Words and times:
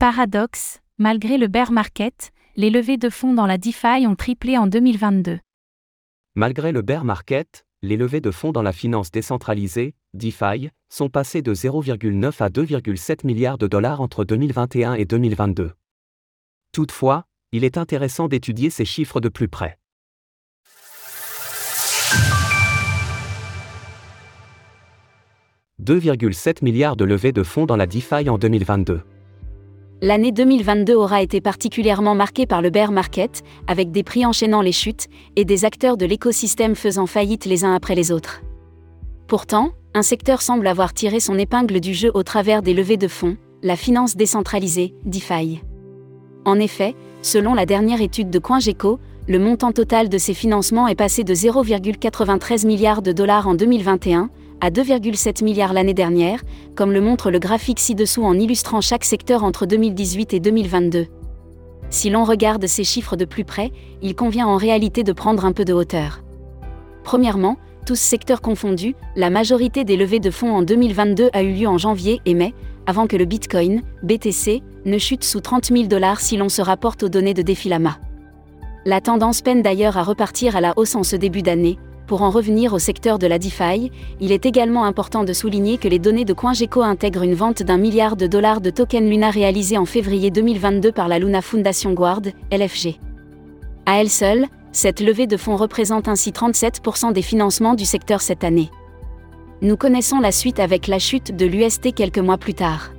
Paradoxe, 0.00 0.80
malgré 0.96 1.36
le 1.36 1.46
bear 1.46 1.72
market, 1.72 2.32
les 2.56 2.70
levées 2.70 2.96
de 2.96 3.10
fonds 3.10 3.34
dans 3.34 3.44
la 3.44 3.58
DeFi 3.58 4.06
ont 4.06 4.16
triplé 4.16 4.56
en 4.56 4.66
2022. 4.66 5.40
Malgré 6.34 6.72
le 6.72 6.80
bear 6.80 7.04
market, 7.04 7.66
les 7.82 7.98
levées 7.98 8.22
de 8.22 8.30
fonds 8.30 8.50
dans 8.50 8.62
la 8.62 8.72
finance 8.72 9.10
décentralisée, 9.10 9.94
DeFi, 10.14 10.70
sont 10.88 11.10
passées 11.10 11.42
de 11.42 11.52
0,9 11.52 12.42
à 12.42 12.48
2,7 12.48 13.26
milliards 13.26 13.58
de 13.58 13.66
dollars 13.66 14.00
entre 14.00 14.24
2021 14.24 14.94
et 14.94 15.04
2022. 15.04 15.72
Toutefois, 16.72 17.26
il 17.52 17.62
est 17.62 17.76
intéressant 17.76 18.26
d'étudier 18.26 18.70
ces 18.70 18.86
chiffres 18.86 19.20
de 19.20 19.28
plus 19.28 19.48
près. 19.48 19.76
«2,7 25.82 26.64
milliards 26.64 26.96
de 26.96 27.04
levées 27.04 27.32
de 27.32 27.42
fonds 27.42 27.66
dans 27.66 27.76
la 27.76 27.86
DeFi 27.86 28.30
en 28.30 28.38
2022 28.38 29.02
l'année 30.02 30.32
2022 30.32 30.94
aura 30.94 31.22
été 31.22 31.40
particulièrement 31.40 32.14
marquée 32.14 32.46
par 32.46 32.62
le 32.62 32.70
bear 32.70 32.92
market, 32.92 33.42
avec 33.66 33.90
des 33.90 34.02
prix 34.02 34.24
enchaînant 34.24 34.62
les 34.62 34.72
chutes 34.72 35.06
et 35.36 35.44
des 35.44 35.64
acteurs 35.64 35.96
de 35.96 36.06
l'écosystème 36.06 36.74
faisant 36.74 37.06
faillite 37.06 37.44
les 37.44 37.64
uns 37.64 37.74
après 37.74 37.94
les 37.94 38.12
autres. 38.12 38.42
Pourtant, 39.26 39.72
un 39.94 40.02
secteur 40.02 40.42
semble 40.42 40.66
avoir 40.66 40.94
tiré 40.94 41.20
son 41.20 41.38
épingle 41.38 41.80
du 41.80 41.94
jeu 41.94 42.10
au 42.14 42.22
travers 42.22 42.62
des 42.62 42.74
levées 42.74 42.96
de 42.96 43.08
fonds, 43.08 43.36
la 43.62 43.76
finance 43.76 44.16
décentralisée, 44.16 44.94
DeFi. 45.04 45.60
En 46.44 46.58
effet, 46.58 46.94
selon 47.22 47.54
la 47.54 47.66
dernière 47.66 48.00
étude 48.00 48.30
de 48.30 48.38
CoinGecko, 48.38 48.98
le 49.28 49.38
montant 49.38 49.72
total 49.72 50.08
de 50.08 50.18
ces 50.18 50.34
financements 50.34 50.88
est 50.88 50.94
passé 50.94 51.22
de 51.22 51.34
0,93 51.34 52.66
milliards 52.66 53.02
de 53.02 53.12
dollars 53.12 53.46
en 53.46 53.54
2021 53.54 54.30
à 54.60 54.70
2,7 54.70 55.42
milliards 55.44 55.72
l'année 55.72 55.94
dernière, 55.94 56.42
comme 56.74 56.92
le 56.92 57.00
montre 57.00 57.30
le 57.30 57.38
graphique 57.38 57.80
ci-dessous 57.80 58.24
en 58.24 58.38
illustrant 58.38 58.80
chaque 58.80 59.04
secteur 59.04 59.44
entre 59.44 59.66
2018 59.66 60.34
et 60.34 60.40
2022. 60.40 61.06
Si 61.88 62.10
l'on 62.10 62.24
regarde 62.24 62.66
ces 62.66 62.84
chiffres 62.84 63.16
de 63.16 63.24
plus 63.24 63.44
près, 63.44 63.72
il 64.02 64.14
convient 64.14 64.46
en 64.46 64.56
réalité 64.56 65.02
de 65.02 65.12
prendre 65.12 65.44
un 65.44 65.52
peu 65.52 65.64
de 65.64 65.72
hauteur. 65.72 66.22
Premièrement, 67.02 67.56
tous 67.86 67.98
secteurs 67.98 68.40
confondus, 68.40 68.94
la 69.16 69.30
majorité 69.30 69.84
des 69.84 69.96
levées 69.96 70.20
de 70.20 70.30
fonds 70.30 70.52
en 70.52 70.62
2022 70.62 71.30
a 71.32 71.42
eu 71.42 71.52
lieu 71.52 71.66
en 71.66 71.78
janvier 71.78 72.20
et 72.26 72.34
mai, 72.34 72.54
avant 72.86 73.06
que 73.06 73.16
le 73.16 73.24
Bitcoin, 73.24 73.82
BTC, 74.02 74.62
ne 74.84 74.98
chute 74.98 75.24
sous 75.24 75.40
30 75.40 75.66
000 75.66 75.84
dollars 75.84 76.20
si 76.20 76.36
l'on 76.36 76.48
se 76.48 76.62
rapporte 76.62 77.02
aux 77.02 77.08
données 77.08 77.34
de 77.34 77.42
Defilama. 77.42 77.98
La 78.84 79.00
tendance 79.00 79.42
peine 79.42 79.62
d'ailleurs 79.62 79.98
à 79.98 80.02
repartir 80.02 80.56
à 80.56 80.60
la 80.60 80.72
hausse 80.76 80.94
en 80.94 81.02
ce 81.02 81.16
début 81.16 81.42
d'année, 81.42 81.78
pour 82.10 82.22
en 82.22 82.30
revenir 82.30 82.72
au 82.74 82.80
secteur 82.80 83.20
de 83.20 83.28
la 83.28 83.38
DeFi, 83.38 83.92
il 84.20 84.32
est 84.32 84.44
également 84.44 84.84
important 84.84 85.22
de 85.22 85.32
souligner 85.32 85.78
que 85.78 85.86
les 85.86 86.00
données 86.00 86.24
de 86.24 86.32
CoinGecko 86.32 86.82
intègrent 86.82 87.22
une 87.22 87.36
vente 87.36 87.62
d'un 87.62 87.76
milliard 87.76 88.16
de 88.16 88.26
dollars 88.26 88.60
de 88.60 88.70
tokens 88.70 89.08
Luna 89.08 89.30
réalisée 89.30 89.78
en 89.78 89.84
février 89.84 90.32
2022 90.32 90.90
par 90.90 91.06
la 91.06 91.20
Luna 91.20 91.40
Foundation 91.40 91.92
Guard, 91.92 92.22
LFG. 92.50 92.98
À 93.86 94.00
elle 94.00 94.10
seule, 94.10 94.46
cette 94.72 94.98
levée 94.98 95.28
de 95.28 95.36
fonds 95.36 95.54
représente 95.54 96.08
ainsi 96.08 96.32
37% 96.32 97.12
des 97.12 97.22
financements 97.22 97.74
du 97.74 97.84
secteur 97.84 98.22
cette 98.22 98.42
année. 98.42 98.70
Nous 99.62 99.76
connaissons 99.76 100.18
la 100.18 100.32
suite 100.32 100.58
avec 100.58 100.88
la 100.88 100.98
chute 100.98 101.36
de 101.36 101.46
l'UST 101.46 101.94
quelques 101.94 102.18
mois 102.18 102.38
plus 102.38 102.54
tard. 102.54 102.90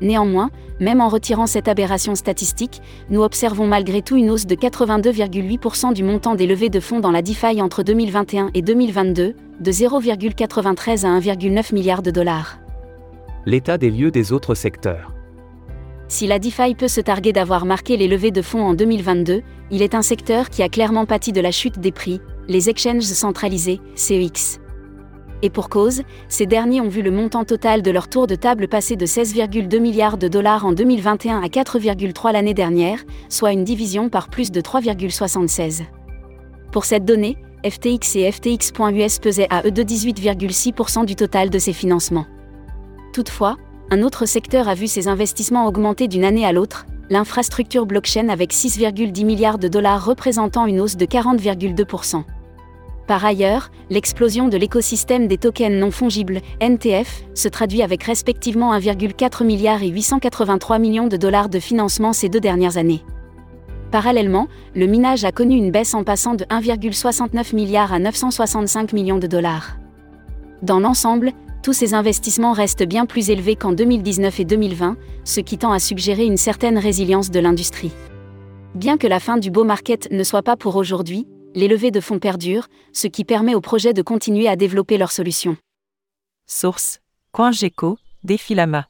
Néanmoins, 0.00 0.50
même 0.78 1.00
en 1.00 1.08
retirant 1.08 1.46
cette 1.46 1.68
aberration 1.68 2.14
statistique, 2.14 2.82
nous 3.08 3.22
observons 3.22 3.66
malgré 3.66 4.02
tout 4.02 4.16
une 4.16 4.30
hausse 4.30 4.46
de 4.46 4.54
82,8% 4.54 5.94
du 5.94 6.02
montant 6.04 6.34
des 6.34 6.46
levées 6.46 6.68
de 6.68 6.80
fonds 6.80 7.00
dans 7.00 7.10
la 7.10 7.22
DeFi 7.22 7.62
entre 7.62 7.82
2021 7.82 8.50
et 8.54 8.62
2022, 8.62 9.34
de 9.60 9.72
0,93 9.72 11.06
à 11.06 11.18
1,9 11.18 11.74
milliard 11.74 12.02
de 12.02 12.10
dollars. 12.10 12.58
L'état 13.46 13.78
des 13.78 13.90
lieux 13.90 14.10
des 14.10 14.32
autres 14.32 14.54
secteurs. 14.54 15.12
Si 16.08 16.26
la 16.26 16.38
DeFi 16.38 16.74
peut 16.74 16.88
se 16.88 17.00
targuer 17.00 17.32
d'avoir 17.32 17.64
marqué 17.64 17.96
les 17.96 18.06
levées 18.06 18.30
de 18.30 18.42
fonds 18.42 18.62
en 18.62 18.74
2022, 18.74 19.42
il 19.70 19.82
est 19.82 19.94
un 19.94 20.02
secteur 20.02 20.50
qui 20.50 20.62
a 20.62 20.68
clairement 20.68 21.06
pâti 21.06 21.32
de 21.32 21.40
la 21.40 21.50
chute 21.50 21.80
des 21.80 21.90
prix, 21.90 22.20
les 22.48 22.68
exchanges 22.68 23.02
centralisés, 23.02 23.80
CEX. 23.96 24.60
Et 25.42 25.50
pour 25.50 25.68
cause, 25.68 26.02
ces 26.28 26.46
derniers 26.46 26.80
ont 26.80 26.88
vu 26.88 27.02
le 27.02 27.10
montant 27.10 27.44
total 27.44 27.82
de 27.82 27.90
leur 27.90 28.08
tour 28.08 28.26
de 28.26 28.34
table 28.34 28.68
passer 28.68 28.96
de 28.96 29.04
16,2 29.04 29.78
milliards 29.78 30.16
de 30.16 30.28
dollars 30.28 30.64
en 30.64 30.72
2021 30.72 31.42
à 31.42 31.46
4,3 31.46 32.32
l'année 32.32 32.54
dernière, 32.54 33.04
soit 33.28 33.52
une 33.52 33.64
division 33.64 34.08
par 34.08 34.28
plus 34.28 34.50
de 34.50 34.60
3,76. 34.60 35.82
Pour 36.72 36.84
cette 36.84 37.04
donnée, 37.04 37.36
FTX 37.64 38.16
et 38.16 38.32
FTX.us 38.32 39.18
pesaient 39.18 39.48
à 39.50 39.66
eux 39.66 39.70
de 39.70 39.82
18,6% 39.82 41.04
du 41.04 41.16
total 41.16 41.50
de 41.50 41.58
ces 41.58 41.72
financements. 41.72 42.26
Toutefois, 43.12 43.56
un 43.90 44.02
autre 44.02 44.26
secteur 44.26 44.68
a 44.68 44.74
vu 44.74 44.86
ses 44.86 45.08
investissements 45.08 45.66
augmenter 45.66 46.08
d'une 46.08 46.24
année 46.24 46.44
à 46.44 46.52
l'autre, 46.52 46.86
l'infrastructure 47.10 47.86
blockchain 47.86 48.28
avec 48.28 48.52
6,10 48.52 49.24
milliards 49.24 49.58
de 49.58 49.68
dollars 49.68 50.04
représentant 50.04 50.66
une 50.66 50.80
hausse 50.80 50.96
de 50.96 51.06
40,2%. 51.06 52.24
Par 53.06 53.24
ailleurs, 53.24 53.70
l'explosion 53.88 54.48
de 54.48 54.56
l'écosystème 54.56 55.28
des 55.28 55.38
tokens 55.38 55.78
non 55.78 55.92
fongibles, 55.92 56.40
NTF, 56.60 57.22
se 57.34 57.48
traduit 57.48 57.82
avec 57.82 58.02
respectivement 58.02 58.76
1,4 58.76 59.44
milliard 59.44 59.82
et 59.82 59.88
883 59.88 60.78
millions 60.78 61.06
de 61.06 61.16
dollars 61.16 61.48
de 61.48 61.60
financement 61.60 62.12
ces 62.12 62.28
deux 62.28 62.40
dernières 62.40 62.78
années. 62.78 63.04
Parallèlement, 63.92 64.48
le 64.74 64.86
minage 64.86 65.24
a 65.24 65.30
connu 65.30 65.56
une 65.56 65.70
baisse 65.70 65.94
en 65.94 66.02
passant 66.02 66.34
de 66.34 66.44
1,69 66.46 67.54
milliard 67.54 67.92
à 67.92 68.00
965 68.00 68.92
millions 68.92 69.18
de 69.18 69.28
dollars. 69.28 69.76
Dans 70.62 70.80
l'ensemble, 70.80 71.32
tous 71.62 71.72
ces 71.72 71.94
investissements 71.94 72.52
restent 72.52 72.86
bien 72.86 73.06
plus 73.06 73.30
élevés 73.30 73.54
qu'en 73.54 73.72
2019 73.72 74.40
et 74.40 74.44
2020, 74.44 74.96
ce 75.24 75.40
qui 75.40 75.58
tend 75.58 75.70
à 75.70 75.78
suggérer 75.78 76.24
une 76.24 76.36
certaine 76.36 76.78
résilience 76.78 77.30
de 77.30 77.38
l'industrie. 77.38 77.92
Bien 78.74 78.98
que 78.98 79.06
la 79.06 79.20
fin 79.20 79.36
du 79.36 79.50
beau 79.50 79.64
market 79.64 80.08
ne 80.10 80.24
soit 80.24 80.42
pas 80.42 80.56
pour 80.56 80.76
aujourd'hui, 80.76 81.26
les 81.56 81.66
levées 81.66 81.90
de 81.90 82.00
fonds 82.00 82.20
perdurent, 82.20 82.68
ce 82.92 83.08
qui 83.08 83.24
permet 83.24 83.56
aux 83.56 83.60
projets 83.60 83.94
de 83.94 84.02
continuer 84.02 84.46
à 84.46 84.54
développer 84.54 84.98
leurs 84.98 85.10
solutions. 85.10 85.56
Source 86.46 87.00
CoinGecko, 87.32 87.98
Defilama. 88.22 88.86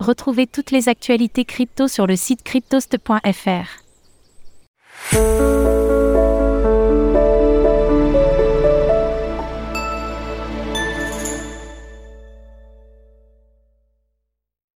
Retrouvez 0.00 0.46
toutes 0.46 0.72
les 0.72 0.88
actualités 0.88 1.44
crypto 1.44 1.86
sur 1.86 2.06
le 2.06 2.16
site 2.16 2.42
cryptost.fr. 2.42 3.84